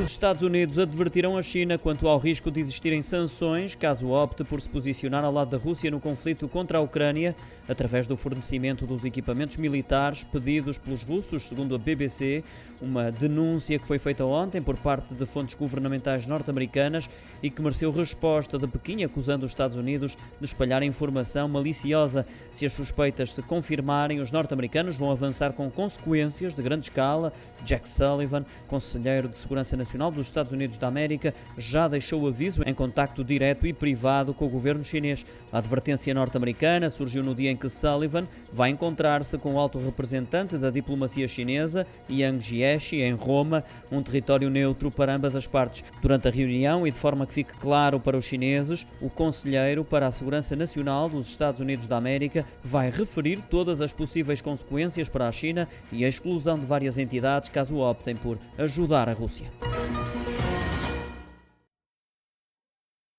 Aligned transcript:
Os 0.00 0.10
Estados 0.12 0.44
Unidos 0.44 0.78
advertiram 0.78 1.36
a 1.36 1.42
China 1.42 1.76
quanto 1.76 2.06
ao 2.06 2.20
risco 2.20 2.52
de 2.52 2.60
existirem 2.60 3.02
sanções 3.02 3.74
caso 3.74 4.10
opte 4.10 4.44
por 4.44 4.60
se 4.60 4.68
posicionar 4.68 5.24
ao 5.24 5.32
lado 5.32 5.50
da 5.50 5.58
Rússia 5.58 5.90
no 5.90 5.98
conflito 5.98 6.46
contra 6.46 6.78
a 6.78 6.80
Ucrânia, 6.80 7.34
através 7.68 8.06
do 8.06 8.16
fornecimento 8.16 8.86
dos 8.86 9.04
equipamentos 9.04 9.56
militares 9.56 10.22
pedidos 10.22 10.78
pelos 10.78 11.02
russos, 11.02 11.48
segundo 11.48 11.74
a 11.74 11.78
BBC, 11.78 12.44
uma 12.80 13.10
denúncia 13.10 13.76
que 13.76 13.88
foi 13.88 13.98
feita 13.98 14.24
ontem 14.24 14.62
por 14.62 14.76
parte 14.76 15.12
de 15.14 15.26
fontes 15.26 15.54
governamentais 15.54 16.26
norte-americanas 16.26 17.10
e 17.42 17.50
que 17.50 17.60
mereceu 17.60 17.90
resposta 17.90 18.56
de 18.56 18.68
Pequim, 18.68 19.02
acusando 19.02 19.44
os 19.44 19.50
Estados 19.50 19.76
Unidos 19.76 20.16
de 20.38 20.46
espalhar 20.46 20.80
informação 20.84 21.48
maliciosa. 21.48 22.24
Se 22.52 22.64
as 22.64 22.72
suspeitas 22.72 23.34
se 23.34 23.42
confirmarem, 23.42 24.20
os 24.20 24.30
norte-americanos 24.30 24.94
vão 24.94 25.10
avançar 25.10 25.52
com 25.54 25.68
consequências 25.68 26.54
de 26.54 26.62
grande 26.62 26.86
escala. 26.86 27.32
Jack 27.64 27.88
Sullivan, 27.88 28.46
conselheiro 28.68 29.28
de 29.28 29.36
Segurança 29.36 29.76
Nacional, 29.76 29.87
Nacional 29.88 30.10
dos 30.10 30.26
Estados 30.26 30.52
Unidos 30.52 30.76
da 30.76 30.86
América 30.86 31.32
já 31.56 31.88
deixou 31.88 32.28
aviso 32.28 32.62
em 32.66 32.74
contacto 32.74 33.24
direto 33.24 33.66
e 33.66 33.72
privado 33.72 34.34
com 34.34 34.44
o 34.44 34.48
governo 34.50 34.84
chinês. 34.84 35.24
A 35.50 35.58
advertência 35.58 36.12
norte-americana 36.12 36.90
surgiu 36.90 37.24
no 37.24 37.34
dia 37.34 37.50
em 37.50 37.56
que 37.56 37.70
Sullivan 37.70 38.24
vai 38.52 38.68
encontrar-se 38.68 39.38
com 39.38 39.54
o 39.54 39.58
alto 39.58 39.78
representante 39.78 40.58
da 40.58 40.68
diplomacia 40.68 41.26
chinesa, 41.26 41.86
Yang 42.10 42.44
Jiechi, 42.44 43.00
em 43.00 43.14
Roma, 43.14 43.64
um 43.90 44.02
território 44.02 44.50
neutro 44.50 44.90
para 44.90 45.14
ambas 45.14 45.34
as 45.34 45.46
partes. 45.46 45.82
Durante 46.02 46.28
a 46.28 46.30
reunião, 46.30 46.86
e 46.86 46.90
de 46.90 46.98
forma 46.98 47.26
que 47.26 47.32
fique 47.32 47.54
claro 47.54 47.98
para 47.98 48.18
os 48.18 48.26
chineses, 48.26 48.86
o 49.00 49.08
conselheiro 49.08 49.86
para 49.86 50.06
a 50.06 50.12
Segurança 50.12 50.54
Nacional 50.54 51.08
dos 51.08 51.28
Estados 51.28 51.62
Unidos 51.62 51.86
da 51.86 51.96
América 51.96 52.44
vai 52.62 52.90
referir 52.90 53.40
todas 53.48 53.80
as 53.80 53.92
possíveis 53.94 54.42
consequências 54.42 55.08
para 55.08 55.26
a 55.26 55.32
China 55.32 55.66
e 55.90 56.04
a 56.04 56.08
exclusão 56.08 56.58
de 56.58 56.66
várias 56.66 56.98
entidades 56.98 57.48
caso 57.48 57.78
optem 57.78 58.14
por 58.14 58.38
ajudar 58.58 59.08
a 59.08 59.14
Rússia. 59.14 59.46
Thank 59.78 59.98
you. 59.98 60.07